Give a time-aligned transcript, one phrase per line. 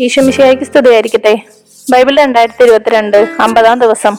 [0.00, 1.32] ഈശോമിശിയായിക്ക് സ്തുതിയായിരിക്കട്ടെ.
[1.92, 4.16] ബൈബിൾ രണ്ടായിരത്തി ഇരുപത്തിരണ്ട് അമ്പതാം ദിവസം.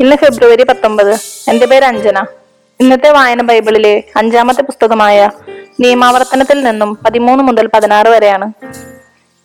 [0.00, 1.12] ഇന്ന് ഫെബ്രുവരി പത്തൊമ്പത്.
[1.50, 2.18] എന്റെ പേര് അഞ്ജന.
[2.80, 5.30] ഇന്നത്തെ വായന ബൈബിളിലെ അഞ്ചാമത്തെ പുസ്തകമായ
[5.80, 8.52] നിയമാവർത്തനത്തിൽ നിന്നും പതിമൂന്ന് മുതൽ പതിനാറ് വരെയാണ്.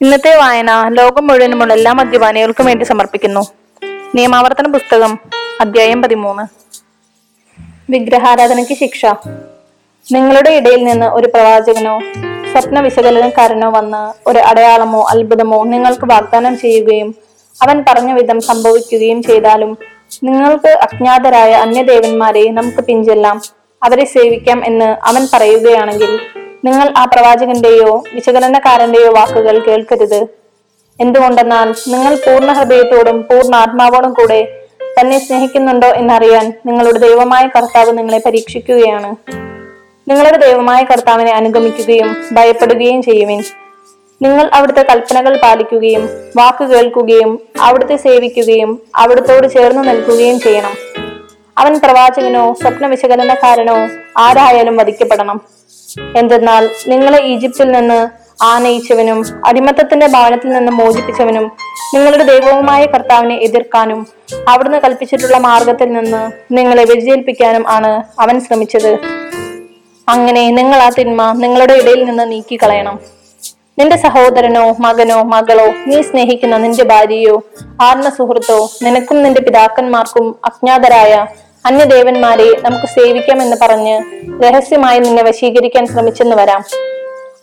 [0.02, 3.44] ഇന്നത്തെ വായന ലോകം മുഴുവനുമുള്ള എല്ലാ മദ്യപാനികൾക്കും വേണ്ടി സമർപ്പിക്കുന്നു.
[4.15, 5.19] നിയമാവർത്തന പുസ്തകം
[5.62, 6.44] അധ്യായം പതിമൂന്ന്.
[7.90, 9.06] വിഗ്രഹാരാധനയ്ക്ക് ശിക്ഷ.
[10.12, 11.99] നിങ്ങളുടെ ഇടയിൽ നിന്ന് ഒരു പ്രവാചകനോ
[12.52, 17.16] സ്വപ്ന വിശകലനക്കാരനോ വന്ന് ഒരു അടയാളമോ അത്ഭുതമോ നിങ്ങൾക്ക് വാഗ്ദാനം ചെയ്യുകയും
[17.64, 19.77] അവൻ പറഞ്ഞ വിധം സംഭവിക്കുകയും ചെയ്താലും
[20.24, 23.41] നിങ്ങൾക്ക് അജ്ഞാതരായ അന്യദേവന്മാരെ നമുക്ക് പിഞ്ചെല്ലാം
[23.84, 26.20] അവരെ സേവിക്കാം എന്ന് അവൻ പറയുകയാണെങ്കിൽ
[26.66, 30.22] നിങ്ങൾ ആ പ്രവാചകന്റെയോ വിശകലനക്കാരന്റെയോ വാക്കുകൾ കേൾക്കരുത്.
[30.99, 34.41] എന്തുകൊണ്ടെന്നാൽ നിങ്ങൾ പൂർണ ഹൃദയത്തോടും പൂർണ ആത്മാവോടും കൂടെ
[34.99, 39.12] തന്നെ സ്നേഹിക്കുന്നുണ്ടോ എന്നറിയാൻ നിങ്ങളുടെ ദൈവമായ കർത്താവ് നിങ്ങളെ പരീക്ഷിക്കുകയാണ്.
[40.08, 43.44] നിങ്ങളുടെ ദൈവമായ കർത്താവിനെ അനുഗമിക്കുകയും ഭയപ്പെടുകയും ചെയ്യുവിൻ.
[44.22, 50.74] നിങ്ങൾ അവിടുത്തെ കൽപ്പനകൾ പാലിക്കുകയും വാക്ക് കേൾക്കുകയും അവിടുത്തെ സേവിക്കുകയും അവിടുത്തോട് ചേർന്ന് നിൽക്കുകയും ചെയ്യണം.
[51.57, 53.77] അവൻ പ്രവാചകനോ സ്വപ്ന വിശകലനക്കാരനോ
[54.18, 55.41] ആരായാലും വധിക്കപ്പെടണം.
[56.16, 58.10] എന്തെന്നാൽ നിങ്ങളെ ഈജിപ്തിൽ നിന്ന്
[58.44, 61.52] ആനയിച്ചവനും അടിമത്തത്തിന്റെ ഭവനത്തിൽ നിന്ന് മോചിപ്പിച്ചവനും
[61.96, 64.07] നിങ്ങളുടെ ദൈവവുമായ കർത്താവിനെ എതിർക്കാനും
[64.47, 66.22] അവിടുന്ന് കൽപ്പിച്ചിട്ടുള്ള മാർഗത്തിൽ നിന്ന്
[66.53, 69.20] നിങ്ങളെ വ്യതിചേൽപ്പിക്കാനും ആണ് അവൻ ശ്രമിച്ചത്.
[70.13, 72.95] അങ്ങനെ നിങ്ങൾ ആ തിന്മ നിങ്ങളുടെ ഇടയിൽ നിന്ന് നീക്കി കളയണം
[73.79, 77.35] നിന്റെ സഹോദരനോ മകനോ മകളോ നീ സ്നേഹിക്കുന്ന നിന്റെ ഭാര്യയോ
[77.81, 81.13] ആർന്ന സുഹൃത്തോ നിനക്കും നിന്റെ പിതാക്കന്മാർക്കും അജ്ഞാതരായ
[81.65, 83.95] അന്യദേവന്മാരെ നമുക്ക് സേവിക്കാമെന്ന് പറഞ്ഞ്
[84.43, 86.61] രഹസ്യമായി നിന്നെ വശീകരിക്കാൻ ശ്രമിച്ചെന്ന് വരാം.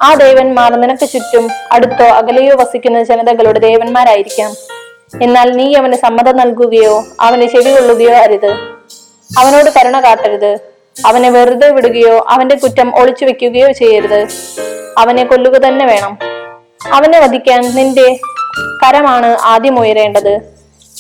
[0.03, 4.51] ആ ദേവന്മാർ നിനക്ക് ചുറ്റും അടുത്തോ അകലെയോ വസിക്കുന്ന ജനതകളുടെ ദേവന്മാരായിരിക്കാം.
[5.23, 8.51] എന്നാൽ നീ അവന് സമ്മതം നൽകുകയോ അവന് ചെവി കൊള്ളുകയോ അരുത്.
[9.31, 10.53] അവനോട് കരുണ കാട്ടരുത്.
[11.07, 14.29] അവനെ വെറുതെ വിടുകയോ അവന്റെ കുറ്റം ഒളിച്ചു വെക്കുകയോ ചെയ്യരുത്.
[14.99, 16.19] അവനെ കൊല്ലുക തന്നെ വേണം.
[16.93, 18.19] അവനെ വധിക്കാൻ നിന്റെ
[18.85, 20.39] കരമാണ് ആദ്യം ഉയരേണ്ടത്.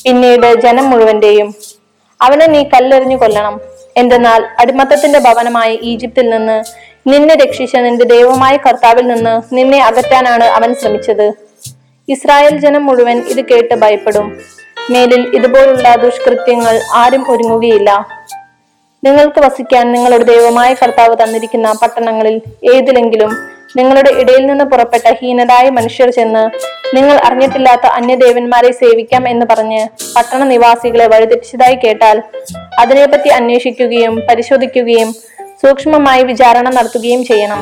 [0.05, 1.55] പിന്നീട് ജനം മുഴുവന്റെയും
[2.23, 3.61] അവനെ നീ കല്ലെറിഞ്ഞു കൊല്ലണം.
[3.97, 6.64] എന്തെന്നാൽ അടിമത്തത്തിന്റെ ഭവനമായ ഈജിപ്തിൽ നിന്ന്
[7.08, 11.33] നിന്നെ രക്ഷിച്ച നിന്റെ ദൈവമായ കർത്താവിൽ നിന്ന് നിന്നെ അകറ്റാനാണ് അവൻ ശ്രമിച്ചത്.
[12.08, 14.39] ഇസ്രായേൽ ജനം മുഴുവൻ ഇത് കേട്ട് ഭയപ്പെടും.
[14.91, 18.17] മേലിൽ ഇതുപോലുള്ള ദുഷ്കൃത്യങ്ങൾ ആരും ഒരുങ്ങുകയില്ല.
[19.03, 22.36] നിങ്ങൾക്ക് വസിക്കാൻ നിങ്ങളുടെ ദൈവമായ കർത്താവ് തന്നിരിക്കുന്ന പട്ടണങ്ങളിൽ
[22.75, 23.33] ഏതിലെങ്കിലും
[23.77, 26.42] നിങ്ങളുടെ ഇടയിൽ നിന്ന് പുറപ്പെട്ട ഹീനരായ മനുഷ്യർ ചെന്ന്
[26.95, 29.81] നിങ്ങൾ അറിഞ്ഞിട്ടില്ലാത്ത അന്യദേവന്മാരെ സേവിക്കാം എന്ന് പറഞ്ഞ്
[30.17, 32.23] പട്ടണ നിവാസികളെ വഴിതെറ്റിച്ചതായി കേട്ടാൽ
[32.79, 35.14] അതിനെപ്പറ്റി അന്വേഷിക്കുകയും പരിശോധിക്കുകയും
[35.63, 37.61] സൂക്ഷ്മമായി വിചാരണ നടത്തുകയും ചെയ്യണം.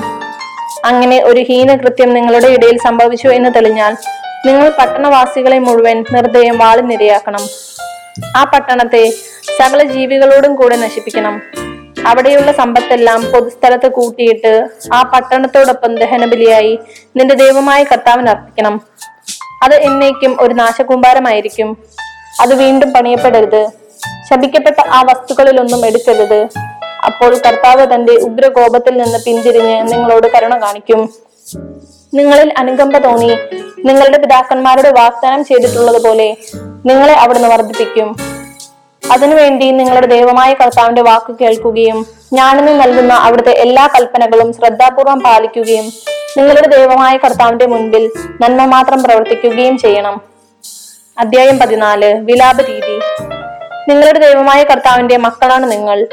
[0.85, 3.93] അങ്ങനെ ഒരു ഹീനകൃത്യം നിങ്ങളുടെ ഇടയിൽ സംഭവിച്ചു എന്ന് തെളിഞ്ഞാൽ
[4.47, 7.45] നിങ്ങൾ പട്ടണവാസികളെ മുഴുവൻ നിർദ്ദയം വാളിനിരയാക്കണം.
[8.37, 9.05] ആ പട്ടണത്തെ
[9.59, 11.43] സകല ജീവികളോടും കൂടെ നശിപ്പിക്കണം.
[12.07, 16.79] അവിടെയുള്ള സമ്പത്തെല്ലാം പൊതുസ്ഥലത്ത് കൂട്ടിയിട്ട് ആ പട്ടണത്തോടൊപ്പം ദഹനബലിയായി
[17.17, 18.81] നിന്റെ ദൈവമായ കർത്താവിന് അർപ്പിക്കണം.
[19.63, 21.77] അത് എന്നേക്കും ഒരു നാശകൂമ്പാരമായിരിക്കും.
[22.41, 23.69] അത് വീണ്ടും പണിയപ്പെടരുത്.
[24.31, 26.49] ശപിക്കപ്പെട്ട ആ വസ്തുക്കളിലൊന്നും എടുക്കരുത്.
[27.07, 31.09] അപ്പോൾ കർത്താവ് തന്റെ ഉഗ്രകോപത്തിൽ നിന്ന് പിന്തിരിഞ്ഞ് നിങ്ങളോട് കരുണ കാണിക്കും.
[32.15, 33.37] നിങ്ങളിൽ അനുകമ്പ തോന്നി
[33.85, 36.37] നിങ്ങളുടെ പിതാക്കന്മാരോട് വാഗ്ദാനം ചെയ്തിട്ടുള്ളത് പോലെ
[36.87, 38.17] നിങ്ങളെ അവിടുന്ന് വർദ്ധിപ്പിക്കും.
[39.13, 45.93] അതിനുവേണ്ടി നിങ്ങളുടെ ദൈവമായ കർത്താവിന്റെ വാക്ക് കേൾക്കുകയും ഞാനിന്ന് നൽകുന്ന അവിടുത്തെ എല്ലാ കൽപ്പനകളും ശ്രദ്ധാപൂർവം പാലിക്കുകയും
[46.39, 50.21] നിങ്ങളുടെ ദൈവമായ കർത്താവിന്റെ മുൻപിൽ നന്മ മാത്രം പ്രവർത്തിക്കുകയും ചെയ്യണം.
[51.19, 52.97] അധ്യായം പതിനാല് വിലാപ രീതി.
[53.89, 56.07] നിങ്ങളുടെ ദൈവമായ കർത്താവിന്റെ മക്കളാണ് നിങ്ങൾ.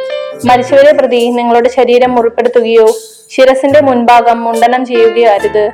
[0.45, 2.87] മരിച്ചവരെ പ്രതി നിങ്ങളുടെ ശരീരം മുറിപ്പെടുത്തുകയോ
[3.29, 5.71] ശിരസിന്റെ മുൻഭാഗം മുണ്ടനം ചെയ്യുകയോ അരുത്.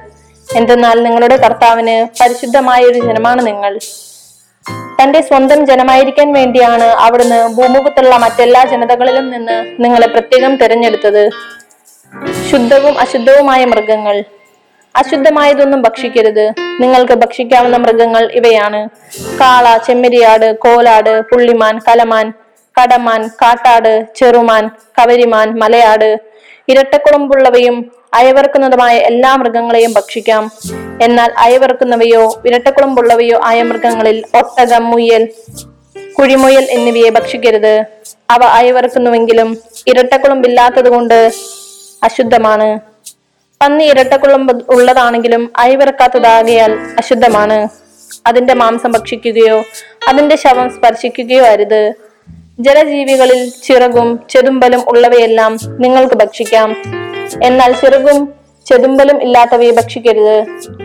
[0.55, 3.79] എന്തെന്നാൽ നിങ്ങളുടെ കർത്താവിന് പരിശുദ്ധമായ ഒരു ജനമാണ് നിങ്ങൾ.
[5.01, 11.29] തന്റെ സ്വന്തം ജനമായിരിക്കാൻ വേണ്ടിയാണ് അവിടുന്ന് ഭൂമുഖത്തുള്ള മറ്റെല്ലാ ജനതകളിലും നിന്ന് നിങ്ങളെ പ്രത്യേകം തിരഞ്ഞെടുത്തത്.
[12.51, 14.23] ശുദ്ധവും അശുദ്ധവുമായ മൃഗങ്ങൾ.
[14.95, 16.53] അശുദ്ധമായതൊന്നും ഭക്ഷിക്കരുത്.
[16.79, 18.89] നിങ്ങൾക്ക് ഭക്ഷിക്കാവുന്ന മൃഗങ്ങൾ ഇവയാണ്.
[19.39, 22.33] കാള ചെമ്മരിയാട് കോലാട് പുള്ളിമാൻ കലമാൻ
[22.81, 24.69] കടമാൻ കാട്ടാട് ചെറുമാൻ
[24.99, 26.28] കവരിമാൻ മലയാട്
[26.69, 30.51] ഇരട്ടക്കുളമ്പുള്ളവയും അയവർക്കുന്നതുമായ എല്ലാ മൃഗങ്ങളെയും ഭക്ഷിക്കാം.
[31.01, 35.29] എന്നാൽ അയവർക്കുന്നവയോ ഇരട്ടക്കുളമ്പുള്ളവയോ ആയ മൃഗങ്ങളിൽ ഒട്ടകം മുയൽ
[36.19, 37.85] കുഴിമുയൽ എന്നിവയെ ഭക്ഷിക്കരുത്.
[38.29, 39.57] അവ അയവറുക്കുന്നുവെങ്കിലും
[39.87, 41.31] ഇരട്ടക്കുളമ്പില്ലാത്തത് കൊണ്ട്
[42.03, 42.79] അശുദ്ധമാണ്.
[43.61, 47.67] പന്നി ഇരട്ടക്കുളമ്പ് ഉള്ളതാണെങ്കിലും അയവിറക്കാത്തതാകിയാൽ അശുദ്ധമാണ്.
[48.27, 49.63] അതിന്റെ മാംസം ഭക്ഷിക്കുകയോ
[50.07, 52.08] അതിന്റെ ശവം സ്പർശിക്കുകയോ അരുത്.
[52.59, 56.69] ജലജീവികളിൽ ചിറകും ചെതുമ്പലും ഉള്ളവയെല്ലാം നിങ്ങൾക്ക് ഭക്ഷിക്കാം.
[57.43, 58.17] എന്നാൽ ചിറകും
[58.65, 60.37] ചെതുമ്പലും ഇല്ലാത്തവയെ ഭക്ഷിക്കരുത്.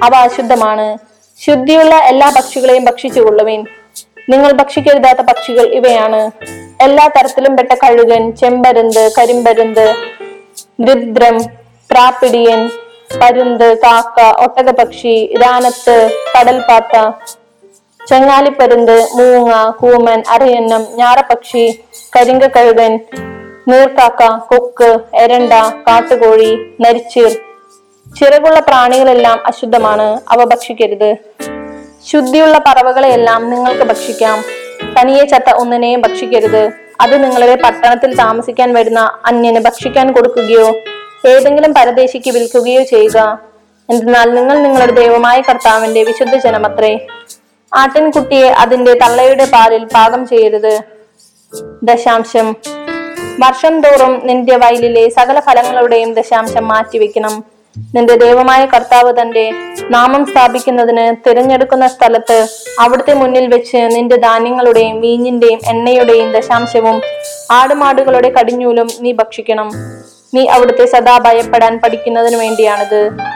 [0.03, 0.99] അവ അശുദ്ധമാണ്.
[1.41, 3.67] ശുദ്ധിയുള്ള എല്ലാ പക്ഷികളെയും ഭക്ഷിച്ചുകൊള്ളുവിൻ
[4.31, 6.31] നിങ്ങൾ ഭക്ഷിക്കരുതാത്ത പക്ഷികൾ ഇവയാണ്.
[6.83, 9.87] എല്ലാ തരത്തിലും പെട്ട കഴുകൻ ചെമ്പരുന്ത് കരിമ്പരുന്ത്
[10.81, 11.39] ഗൃദ്രം
[11.91, 12.71] പ്രാപ്പിടിയൻ
[13.21, 15.97] പരുന്ത് കാക്ക ഒട്ടകപക്ഷി രാനത്ത്
[16.35, 16.97] കടൽപ്പാത്ത
[18.09, 21.85] ചെങ്ങാലിപ്പരുന്ത് മൂങ്ങ കൂമൻ അരയന്നം ഞാറപ്പക്ഷി
[22.17, 23.01] കരിങ്കക്കഴുകൻ
[23.69, 25.53] നീർക്കാക്ക കൊക്ക് എരണ്ട
[25.89, 27.31] കാട്ടുകോഴി നരിച്ചീർ.
[28.19, 30.21] ചിറകുള്ള പ്രാണികളെല്ലാം അശുദ്ധമാണ്.
[30.29, 31.17] അവ ഭക്ഷിക്കരുത്.
[32.09, 34.45] ശുദ്ധിയുള്ള പറവകളെയെല്ലാം നിങ്ങൾക്ക് ഭക്ഷിക്കാം.
[34.99, 36.71] തനിയെ ചത്ത ഒന്നിനെയും ഭക്ഷിക്കരുത്.
[37.01, 40.75] അത് നിങ്ങളുടെ പട്ടണത്തിൽ താമസിക്കാൻ വരുന്ന അന്യന് ഭക്ഷിക്കാൻ കൊടുക്കുകയോ
[41.31, 43.39] ഏതെങ്കിലും പരദേശിക്ക് വിൽക്കുകയോ ചെയ്യുക.
[43.91, 47.07] എന്തെന്നാൽ നിങ്ങൾ നിങ്ങളുടെ ദൈവമായ കർത്താവിന്റെ വിശുദ്ധ ജനമത്രേ.
[47.75, 50.81] ആട്ടിൻകുട്ടിയെ അതിന്റെ തള്ളയുടെ പാലിൽ പാകം ചെയ്യരുത്.
[51.83, 52.57] ദശാംശം.
[53.41, 57.45] വർഷം തോറും നിന്റെ വയലിലെ സകല ഫലങ്ങളുടെയും ദശാംശം മാറ്റിവെക്കണം.
[57.95, 59.51] നിന്റെ ദൈവമായ കർത്താവ് തന്റെ
[59.91, 62.47] നാമം സ്ഥാപിക്കുന്നതിന് തിരഞ്ഞെടുക്കുന്ന സ്ഥലത്ത്
[62.81, 67.03] അവിടുത്തെ മുന്നിൽ വെച്ച് നിന്റെ ധാന്യങ്ങളുടെയും വീഞ്ഞിന്റെയും എണ്ണയുടെയും ദശാംശവും
[67.51, 69.73] ആടുമാടുകളുടെ കടിഞ്ഞൂലും നീ ഭക്ഷിക്കണം.
[70.35, 73.34] നീ അവിടുത്തെ സദാ ഭയപ്പെടാൻ പഠിക്കുന്നതിന് വേണ്ടിയാണിത്.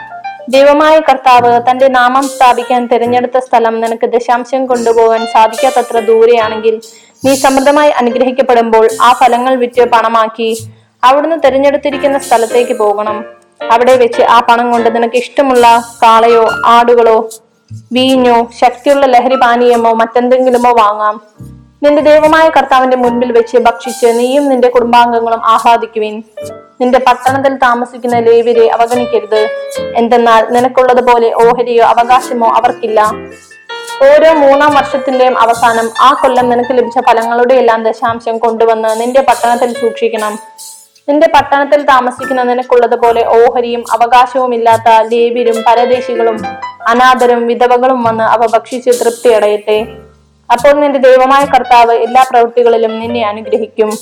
[0.53, 6.75] ദൈവമായ കർത്താവ് തന്റെ നാമം സ്ഥാപിക്കാൻ തിരഞ്ഞെടുത്ത സ്ഥലം നിനക്ക് ദശാംശം കൊണ്ടുപോകാൻ സാധിക്കാത്തത്ര ദൂരെയാണെങ്കിൽ
[7.25, 10.49] നീ സമൃദ്ധമായി അനുഗ്രഹിക്കപ്പെടുമ്പോൾ ആ ഫലങ്ങൾ വിറ്റ് പണമാക്കി
[11.03, 13.19] അവിടുന്ന് തിരഞ്ഞെടുത്തിരിക്കുന്ന സ്ഥലത്തേക്ക് പോകണം.
[13.71, 15.65] അവിടെ വെച്ച് ആ പണം കൊണ്ട് നിനക്ക് ഇഷ്ടമുള്ള
[16.03, 16.43] കാളയോ
[16.75, 17.17] ആടുകളോ
[17.93, 21.15] വീഞ്ഞോ ശക്തിയുള്ള ലഹരി പാനീയമോ മറ്റെന്തെങ്കിലുമോ വാങ്ങാം.
[21.83, 26.23] നിന്റെ ദൈവമായ കർത്താവിന്റെ മുൻപിൽ വെച്ച് ഭക്ഷിച്ച് നീയും നിന്റെ കുടുംബാംഗങ്ങളും ആഹ്ലാദിക്കുവിൻ.
[26.81, 29.47] നിന്റെ പട്ടണത്തിൽ താമസിക്കുന്ന ലേവിരെ അവഗണിക്കരുത്.
[29.95, 33.11] എന്തെന്നാൽ നിനക്കുള്ളതുപോലെ ഓഹരിയോ അവകാശമോ അവർക്കില്ല.
[34.03, 40.39] ഓരോ മൂന്നാം വർഷത്തിന്റെയും അവസാനം ആ കൊല്ലം നിനക്ക് ലഭിച്ച ഫലങ്ങളുടെ എല്ലാം ദശാംശം കൊണ്ടുവന്ന് നിന്റെ പട്ടണത്തിൽ സൂക്ഷിക്കണം.
[41.09, 46.37] നിന്റെ പട്ടണത്തിൽ താമസിക്കുന്ന നിനക്കുള്ളതുപോലെ ഓഹരിയും അവകാശവും ഇല്ലാത്ത ലേവ്യരും പരദേശികളും
[46.87, 50.08] അനാഥരും വിധവകളും വന്ന് അവ ഭക്ഷിച്ച് തൃപ്തിയടയട്ടെ.
[50.53, 53.97] അപ്പോൾ നിന്റെ ദൈവമായ കർത്താവ് എല്ലാ പ്രവൃത്തികളിലും നിന്നെ അനുഗ്രഹിക്കും.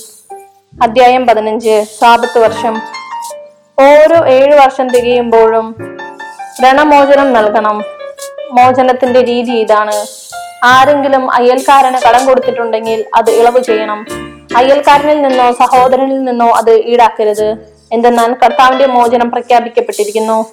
[0.82, 1.84] അധ്യായം പതിനഞ്ച്.
[2.00, 2.80] സാപത്ത് വർഷം.
[3.80, 5.76] ഓരോ ഏഴു വർഷം തികയുമ്പോഴും
[6.64, 7.82] രണമോചനം നൽകണം.
[8.52, 10.06] മോചനത്തിന്റെ രീതി ഇതാണ്.
[10.64, 14.06] ആരെങ്കിലും അയൽക്കാരന് കടം കൊടുത്തിട്ടുണ്ടെങ്കിൽ അത് ഇളവ് ചെയ്യണം.
[14.56, 17.56] അയൽക്കാരനിൽ നിന്നോ സഹോദരനിൽ നിന്നോ അത് ഈടാക്കരുത്.
[17.92, 20.46] എന്തെന്നാൽ കർത്താവിന്റെ മോചനം പ്രഖ്യാപിക്കപ്പെട്ടിരിക്കുന്നു.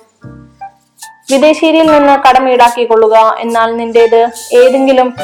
[1.31, 5.15] വിദേശീയരിൽ നിന്ന് കടം ഈടാക്കിക്കൊള്ളുക എന്നാൽ നിന്റേത് ഏതെങ്കിലും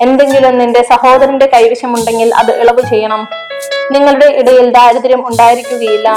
[0.00, 3.28] എന്തെങ്കിലും നിന്റെ സഹോദരന്റെ കൈവശമുണ്ടെങ്കിൽ അത് ഇളവ് ചെയ്യണം.
[3.90, 6.08] നിങ്ങളുടെ ഇടയിൽ ദാരിദ്ര്യം ഉണ്ടായിരിക്കുകയില്ല.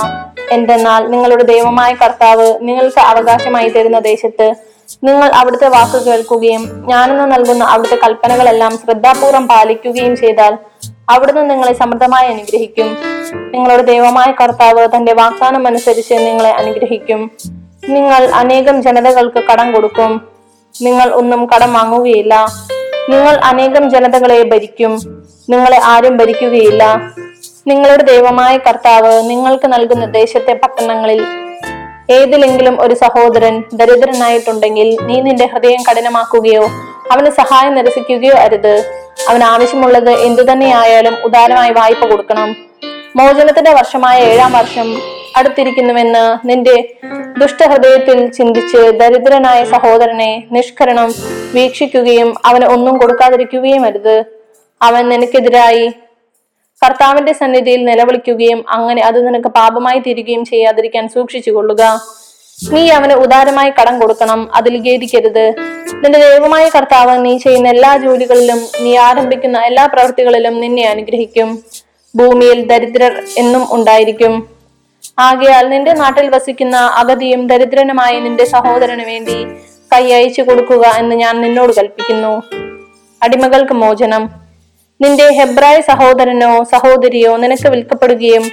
[0.51, 4.53] എന്തെന്നാൽ നിങ്ങളുടെ ദൈവമായ കർത്താവ് നിങ്ങൾക്ക് അവകാശമായി തരുന്ന ദേശത്ത്
[5.03, 10.57] നിങ്ങൾ അവിടുത്തെ വാക്ക് കേൾക്കുകയും ഞാനെന്ന് നൽകുന്ന അവിടുത്തെ കൽപ്പനകളെല്ലാം ശ്രദ്ധാപൂർവം പാലിക്കുകയും ചെയ്താൽ
[11.09, 12.97] അവിടുന്ന് നിങ്ങളെ സമൃദ്ധമായി അനുഗ്രഹിക്കും.
[13.53, 17.31] നിങ്ങളുടെ ദൈവമായ കർത്താവ് തന്റെ വാഗ്ദാനം അനുസരിച്ച് നിങ്ങളെ അനുഗ്രഹിക്കും.
[17.89, 20.27] നിങ്ങൾ അനേകം ജനതകൾക്ക് കടം കൊടുക്കും.
[20.81, 22.47] നിങ്ങൾ ഒന്നും കടം വാങ്ങുകയില്ല.
[23.09, 24.91] നിങ്ങൾ അനേകം ജനതകളെ ഭരിക്കും.
[25.49, 27.11] നിങ്ങളെ ആരും ഭരിക്കുകയില്ല.
[27.67, 31.25] നിങ്ങളുടെ ദൈവമായ കർത്താവ് നിങ്ങൾക്ക് നൽകുന്ന ദേശത്തെ പട്ടണങ്ങളിൽ
[32.09, 36.63] ഏതിലെങ്കിലും ഒരു സഹോദരൻ ദരിദ്രനായിട്ടുണ്ടെങ്കിൽ നീ നിന്റെ ഹൃദയം കഠിനമാക്കുകയോ
[37.11, 39.05] അവന് സഹായം നിരസിക്കുകയോ അരുത്.
[39.29, 42.55] അവന് ആവശ്യമുള്ളത് എന്തു തന്നെയായാലും ഉദാരമായി വായ്പ കൊടുക്കണം.
[43.15, 46.97] മോചനത്തിന്റെ വർഷമായ ഏഴാം വർഷം അടുത്തിരിക്കുന്നുവെന്ന് നിന്റെ
[47.39, 51.13] ദുഷ്ടഹൃദയത്തിൽ ചിന്തിച്ച് ദരിദ്രനായ സഹോദരനെ നിഷ്കരണം
[51.55, 54.25] വീക്ഷിക്കുകയും അവന് ഒന്നും കൊടുക്കാതിരിക്കുകയും അരുത്.
[54.81, 55.89] അവൻ നിനക്കെതിരായി
[56.85, 62.01] കർത്താവിന്റെ സന്നിധിയിൽ നിലവിളിക്കുകയും അങ്ങനെ അത് നിനക്ക് പാപമായി തീരുകയും ചെയ്യാതിരിക്കാൻ സൂക്ഷിച്ചു കൊള്ളുക
[62.73, 65.45] നീ അവന് ഉദാരമായി കടം കൊടുക്കണം അതിൽ ഖേദിക്കരുത്.
[66.01, 71.63] നിന്റെ ദൈവമായ കർത്താവ് നീ ചെയ്യുന്ന എല്ലാ ജോലികളിലും നീ ആരംഭിക്കുന്ന എല്ലാ പ്രവൃത്തികളിലും നിന്നെ അനുഗ്രഹിക്കും.
[72.15, 74.54] ഭൂമിയിൽ ദരിദ്രർ എന്നും ഉണ്ടായിരിക്കും.
[75.17, 79.45] ആകയാൽ നിന്റെ നാട്ടിൽ വസിക്കുന്ന അഗതിയും ദരിദ്രനുമായ നിന്റെ സഹോദരന് വേണ്ടി
[79.93, 82.43] കൈ അയച്ചു കൊടുക്കുക എന്ന് ഞാൻ നിന്നോട് കൽപ്പിക്കുന്നു.
[83.23, 84.29] അടിമകൾക്ക് മോചനം.
[85.01, 88.43] നിന്റെ ഹെബ്രായ സഹോദരനോ സഹോദരിയോ നിനക്ക് വിൽക്കപ്പെടുകയും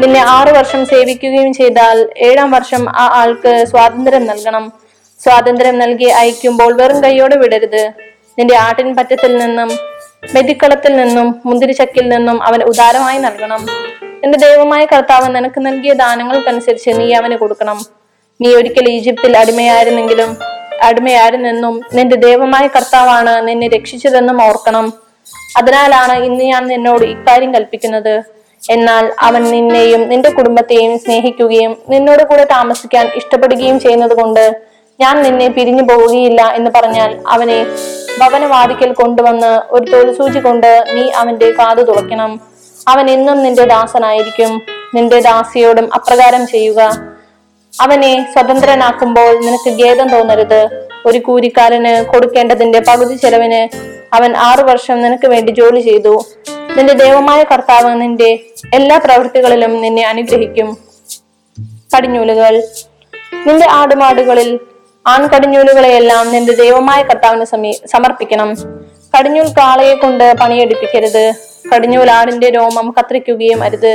[0.00, 4.72] നിന്നെ ആറു വർഷം സേവിക്കുകയും ചെയ്താൽ ഏഴാം വർഷം ആ ആൾക്ക് സ്വാതന്ത്ര്യം നൽകണം.
[5.22, 7.90] സ്വാതന്ത്ര്യം നൽകി അയക്കുമ്പോൾ വെറും കൈയോടെ വിടരുത്.
[8.38, 9.70] നിന്റെ ആട്ടിൻ പറ്റത്തിൽ നിന്നും
[10.34, 13.66] മെതിക്കളത്തിൽ നിന്നും മുന്തിരിച്ചക്കിൽ നിന്നും അവന് ഉദാരമായി നൽകണം.
[14.24, 17.78] നിന്റെ ദൈവമായ കർത്താവ് നിനക്ക് നൽകിയ ദാനങ്ങൾക്കനുസരിച്ച് നീ അവന് കൊടുക്കണം.
[18.40, 20.30] നീ ഒരിക്കൽ ഈജിപ്തിൽ അടിമയായിരുന്നെങ്കിലും
[20.82, 24.86] അടിമയായിരുന്നെന്നും നിന്റെ ദൈവമായ കർത്താവാണ് നിന്നെ രക്ഷിച്ചതെന്നും ഓർക്കണം.
[25.58, 28.14] അതിനാലാണ് ഇന്ന് ഞാൻ നിന്നോട് ഇക്കാര്യം കൽപ്പിക്കുന്നത്.
[28.62, 34.44] എന്നാൽ അവൻ നിന്നെയും നിന്റെ കുടുംബത്തെയും സ്നേഹിക്കുകയും നിന്നോട് കൂടെ താമസിക്കാൻ ഇഷ്ടപ്പെടുകയും ചെയ്യുന്നത് കൊണ്ട്
[35.00, 37.60] ഞാൻ നിന്നെ പിരിഞ്ഞു പോവുകയില്ല എന്ന് പറഞ്ഞാൽ അവനെ
[38.20, 42.53] ഭവനവാതിക്കൽ കൊണ്ടുവന്ന് ഒരു തൊഴിൽസൂചി കൊണ്ട് നീ അവന്റെ കാതു തുളയ്ക്കണം
[42.88, 44.62] അവൻ എന്നും നിന്റെ ദാസനായിരിക്കും.
[44.94, 46.98] നിന്റെ ദാസിയോടും അപ്രകാരം ചെയ്യുക.
[47.80, 50.88] അവനെ സ്വതന്ത്രനാക്കുമ്പോൾ നിനക്ക് ഖേദം തോന്നരുത്.
[51.06, 53.76] ഒരു കൂലിക്കാരന് കൊടുക്കേണ്ടതിന്റെ പകുതി ചെലവിന്
[54.14, 56.24] അവൻ ആറു വർഷം നിനക്ക് വേണ്ടി ജോലി ചെയ്തു.
[56.76, 58.40] നിന്റെ ദൈവമായ കർത്താവ് നിന്റെ
[58.74, 60.78] എല്ലാ പ്രവൃത്തികളിലും നിന്നെ അനുഗ്രഹിക്കും.
[61.96, 62.62] കടിഞ്ഞൂലുകൾ.
[63.46, 64.60] നിന്റെ ആടുമാടുകളിൽ
[65.06, 68.54] ആൺകടിഞ്ഞൂലുകളെയെല്ലാം നിന്റെ ദൈവമായ കർത്താവിന് സമീ സമർപ്പിക്കണം.
[69.18, 71.53] കടിഞ്ഞൂൽ കാളയെ കൊണ്ട് പണിയെടുപ്പിക്കരുത്.
[71.72, 73.92] കടിഞ്ഞൂൽ ആടിന്റെ രോമം കത്രിക്കുകയും അരുത്.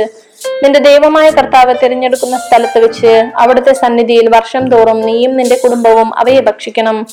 [0.62, 3.12] നിന്റെ ദൈവമായ കർത്താവ് തിരഞ്ഞെടുക്കുന്ന സ്ഥലത്ത് വെച്ച്
[3.42, 7.06] അവിടുത്തെ സന്നിധിയിൽ വർഷം തോറും നീയും നിന്റെ കുടുംബവും അവയെ ഭക്ഷിക്കണം.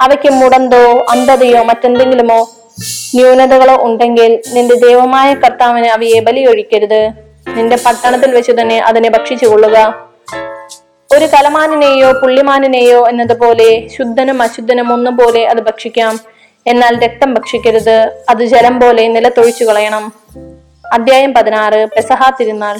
[0.00, 2.40] അവയ്ക്ക് മുടന്തോ അന്ധതയോ മറ്റെന്തെങ്കിലുമോ
[3.14, 7.02] ന്യൂനതകളോ ഉണ്ടെങ്കിൽ നിന്റെ ദൈവമായ കർത്താവിന് അവയെ ബലിയൊഴിക്കരുത്.
[7.56, 9.78] നിന്റെ പട്ടണത്തിൽ വെച്ച് തന്നെ അതിനെ ഭക്ഷിച്ചു കൊള്ളുക.
[11.14, 16.20] ഒരു കലമാനിനെയോ പുള്ളിമാനിനെയോ എന്നതുപോലെ ശുദ്ധനും അശുദ്ധനും ഒന്നുപോലെ അത് ഭക്ഷിക്കാം.
[16.66, 18.10] എന്നാൽ രക്തം ഭക്ഷിക്കരുത്.
[18.28, 20.12] അത് ജലം പോലെ നിലത്തൊഴിച്ചു കളയണം.
[20.92, 22.78] അധ്യായം പതിനാറ് പെസഹ തിരുനാൾ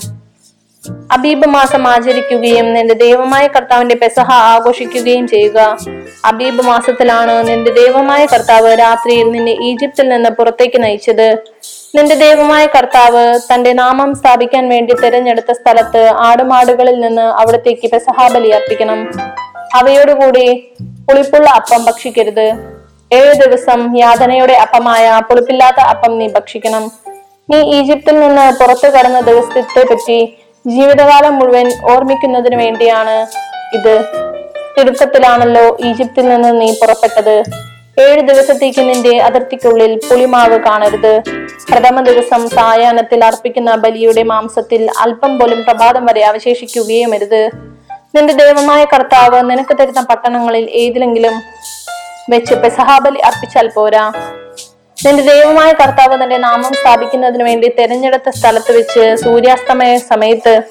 [1.12, 5.76] അബീബ് മാസം ആചരിക്കുകയും നിന്റെ ദൈവമായ കർത്താവിന്റെ പെസഹ ആഘോഷിക്കുകയും ചെയ്യുക.
[6.24, 11.36] അബീബ് മാസത്തിലാണ് നിന്റെ ദൈവമായ കർത്താവ് രാത്രിയിൽ നിന്നെ ഈജിപ്തിൽ നിന്ന് പുറത്തേക്ക് നയിച്ചത്.
[11.94, 19.12] നിന്റെ ദൈവമായ കർത്താവ് തന്റെ നാമം സ്ഥാപിക്കാൻ വേണ്ടി തിരഞ്ഞെടുത്ത സ്ഥലത്ത് ആടുമാടുകളിൽ നിന്ന് അവിടത്തേക്ക് പെസഹാബലി അർപ്പിക്കണം.
[19.74, 20.72] അവയോടുകൂടി
[21.08, 22.71] പുളിപ്പുള്ള അപ്പം ഭക്ഷിക്കരുത്.
[23.12, 26.84] ഏഴു ദിവസം യാതനയുടെ അപ്പമായ പുളിപ്പില്ലാത്ത അപ്പം നീ ഭക്ഷിക്കണം.
[27.50, 30.18] നീ ഈജിപ്തിൽ നിന്ന് പുറത്തു കടന്ന ദിവസത്തെ പറ്റി
[30.66, 33.16] ജീവിതകാലം മുഴുവൻ ഓർമ്മിക്കുന്നതിന് വേണ്ടിയാണ്
[33.76, 33.94] ഇത്.
[34.76, 37.36] തിടുക്കത്തിലാണല്ലോ ഈജിപ്തിൽ നിന്ന് നീ പുറപ്പെട്ടത്.
[38.00, 41.12] ഏഴ് ദിവസത്തേക്ക് നിന്റെ അതിർത്തിക്കുള്ളിൽ പുളിമാവ് കാണരുത്.
[41.70, 47.42] പ്രഥമ ദിവസം സായാഹ്നത്തിൽ അർപ്പിക്കുന്ന ബലിയുടെ മാംസത്തിൽ അല്പം പോലും പ്രഭാതം വരെ അവശേഷിക്കുകയും അരുത്
[48.16, 51.36] നിന്റെ ദൈവമായ കർത്താവ് നിനക്ക് തരുന്ന പട്ടണങ്ങളിൽ ഏതിലെങ്കിലും
[52.30, 54.12] വെച്ച് പെസഹാബലി അർപ്പിച്ചാൽ പോരാ.
[55.06, 60.62] നിന്റെ ദൈവമായ കർത്താവ് തന്റെ നാമം സ്ഥാപിക്കുന്നതിന് വേണ്ടി തെരഞ്ഞെടുത്ത സ്ഥലത്ത് വെച്ച് സൂര്യാസ്തമയ സമയത്ത്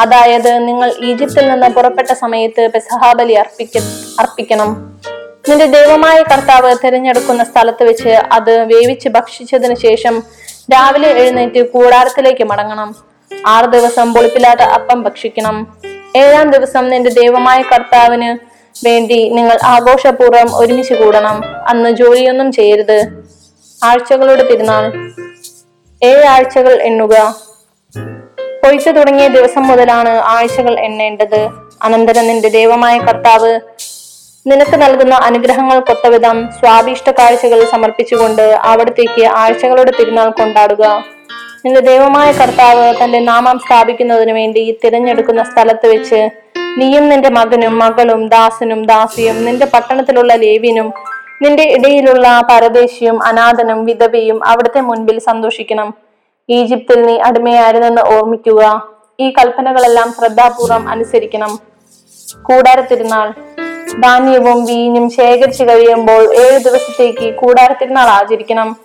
[0.00, 3.78] അതായത് നിങ്ങൾ ഈജിപ്തിൽ നിന്ന് പുറപ്പെട്ട സമയത്ത് പെസഹാബലി അർപ്പിക്ക
[4.20, 5.00] അർപ്പിക്കണം.
[5.48, 10.22] നിന്റെ ദൈവമായ കർത്താവ് തിരഞ്ഞെടുക്കുന്ന സ്ഥലത്ത് വെച്ച് അത് വേവിച്ച് ഭക്ഷിച്ചതിന് ശേഷം
[10.72, 12.96] രാവിലെ എഴുന്നേറ്റ് കൂടാരത്തിലേക്ക് മടങ്ങണം.
[13.46, 15.76] ആറ് ദിവസം പൊളിപ്പില്ലാത്ത അപ്പം ഭക്ഷിക്കണം.
[16.16, 21.42] ഏഴാം ദിവസം നിന്റെ ദൈവമായ കർത്താവിന് വേണ്ടി നിങ്ങൾ ആഘോഷപൂർവം ഒരുമിച്ച് കൂടണം.
[21.68, 23.06] അന്ന് ജോലിയൊന്നും ചെയ്യരുത്.
[23.84, 24.92] ആഴ്ചകളുടെ തിരുനാൾ.
[26.02, 27.36] ഏഴ് ആഴ്ചകൾ എണ്ണുക.
[28.64, 31.48] കൊയ്ത്തു തുടങ്ങിയ ദിവസം മുതലാണ് ആഴ്ചകൾ എണ്ണേണ്ടത്.
[31.82, 33.60] അനന്തരം നിന്റെ ദൈവമായ കർത്താവ്
[34.46, 41.13] നിനക്ക് നൽകുന്ന അനുഗ്രഹങ്ങൾ കൊത്തവിധം സ്വാഭിഷ്ട കാഴ്ചകൾ സമർപ്പിച്ചുകൊണ്ട് അവിടത്തേക്ക് ആഴ്ചകളുടെ തിരുനാൾ കൊണ്ടാടുക.
[41.64, 46.28] നിന്റെ ദൈവമായ കർത്താവ് തന്റെ നാമം സ്ഥാപിക്കുന്നതിന് വേണ്ടി തിരഞ്ഞെടുക്കുന്ന സ്ഥലത്ത് വെച്ച്
[46.78, 50.92] നീയും നിന്റെ മകനും മകളും ദാസനും ദാസിയും നിന്റെ പട്ടണത്തിലുള്ള ലേവിനും
[51.42, 55.94] നിന്റെ ഇടയിലുള്ള പരദേശിയും അനാഥനും വിധവയും അവിടുത്തെ മുൻപിൽ സന്തോഷിക്കണം.
[56.48, 58.60] ഈജിപ്തിൽ നീ അടിമയായിരുന്നെന്ന് ഓർമ്മിക്കുക.
[59.20, 61.58] ഈ കൽപ്പനകളെല്ലാം ശ്രദ്ധാപൂർവം അനുസരിക്കണം.
[62.42, 63.28] കൂടാരത്തിരുന്നാൾ.
[64.00, 68.76] ധാന്യവും വീഞ്ഞും ശേഖരിച്ചു കഴിയുമ്പോൾ ഏഴു ദിവസത്തേക്ക് കൂടാരത്തിരുന്നാൾ ആചരിക്കണം.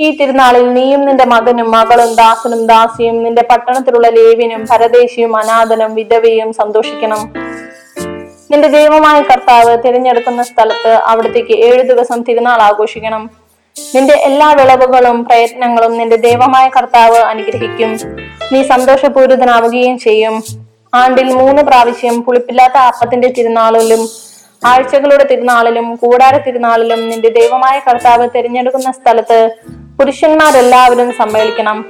[0.00, 7.32] ഈ തിരുനാളിൽ നീയും നിന്റെ മകനും മകളും ദാസനും ദാസിയും നിന്റെ പട്ടണത്തിലുള്ള ലേവിനും പരദേശിയും അനാഥനും വിധവയും സന്തോഷിക്കണം.
[8.50, 13.30] നിന്റെ ദൈവമായ കർത്താവ് തിരഞ്ഞെടുക്കുന്ന സ്ഥലത്ത് അവിടത്തേക്ക് ഏഴു ദിവസം തിരുനാൾ ആഘോഷിക്കണം.
[13.94, 17.92] നിന്റെ എല്ലാ വിളവുകളും പ്രയത്നങ്ങളും നിന്റെ ദൈവമായ കർത്താവ് അനുഗ്രഹിക്കും.
[18.52, 20.44] നീ സന്തോഷപൂരിതനാവുകയും ചെയ്യും.
[20.94, 24.08] ആണ്ടിൽ മൂന്ന് പ്രാവശ്യം പുളിപ്പില്ലാത്ത അപ്പത്തിന്റെ തിരുനാളിലും
[24.64, 29.56] ആഴ്ചകളുടെ തിരുനാളിലും കൂടാര തിരുനാളിലും നിന്റെ ദൈവമായ കർത്താവ് തിരഞ്ഞെടുക്കുന്ന സ്ഥലത്ത്
[29.98, 31.84] പുരുഷന്മാരെല്ലാവരും സമ്മേളിക്കണം.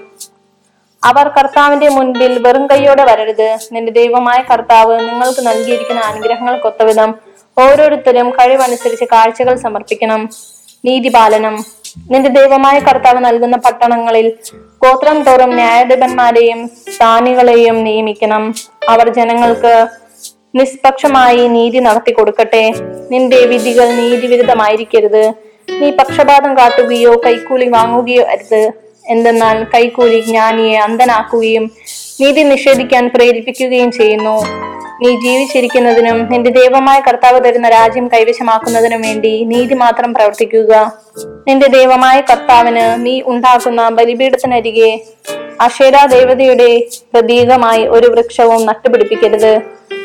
[1.04, 3.58] അവർ കർത്താവിന്റെ മുൻപിൽ വെറും കൈയോടെ വരരുത്.
[3.72, 7.14] നിന്റെ ദൈവമായ കർത്താവ് നിങ്ങൾക്ക് നൽകിയിരിക്കുന്ന അനുഗ്രഹങ്ങൾക്കൊത്തവിധം
[7.58, 10.30] ഓരോരുത്തരും കഴിവനുസരിച്ച് കാഴ്ചകൾ സമർപ്പിക്കണം.
[10.84, 11.64] നീതിപാലനം.
[12.10, 14.32] നിന്റെ ദൈവമായ കർത്താവ് നൽകുന്ന പട്ടണങ്ങളിൽ
[14.84, 18.54] ഗോത്രം തോറും ന്യായാധിപന്മാരെയും സ്ഥാനികളെയും നിയമിക്കണം.
[18.88, 19.86] അവർ ജനങ്ങൾക്ക്
[20.54, 22.64] നിഷ്പക്ഷമായി നീതി നടത്തി കൊടുക്കട്ടെ.
[23.10, 25.24] നിന്റെ വിധികൾ നീതിവിരുദ്ധമായിരിക്കരുത്.
[25.80, 28.62] നീ പക്ഷപാതം കാട്ടുകയോ കൈക്കൂലി വാങ്ങുകയോ അരുത്.
[29.10, 31.64] എന്തെന്നാൽ കൈക്കൂലി ജ്ഞാനിയെ അന്ധനാക്കുകയും
[32.20, 34.36] നീതി നിഷേധിക്കാൻ പ്രേരിപ്പിക്കുകയും ചെയ്യുന്നു.
[35.02, 40.72] നീ ജീവിച്ചിരിക്കുന്നതിനും നിന്റെ ദൈവമായ കർത്താവ് തരുന്ന രാജ്യം കൈവശമാക്കുന്നതിനും വേണ്ടി നീതി മാത്രം പ്രവർത്തിക്കുക.
[41.48, 44.90] നിന്റെ ദൈവമായ കർത്താവിന് നീ ഉണ്ടാക്കുന്ന ബലിപീഠത്തിനരികെ
[45.60, 46.70] അക്ഷേര ദേവതയുടെ
[47.12, 49.52] പ്രതീകമായി ഒരു വൃക്ഷവും നട്ടുപിടിപ്പിക്കരുത്.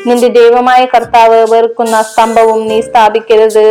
[0.08, 3.66] നിന്റെ ദൈവമായ കർത്താവ് വെറുക്കുന്ന സ്തംഭവും നീ സ്ഥാപിക്കരുത്.